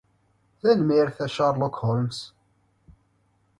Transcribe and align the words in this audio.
Tanemmirt 0.59 1.19
a 1.25 1.27
Sherlock 1.27 1.75
Holmes. 1.83 2.33